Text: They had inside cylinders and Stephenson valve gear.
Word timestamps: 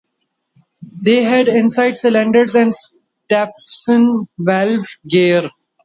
They 0.99 1.21
had 1.21 1.47
inside 1.47 1.95
cylinders 1.95 2.55
and 2.55 2.73
Stephenson 2.73 4.27
valve 4.39 4.87
gear. 5.07 5.51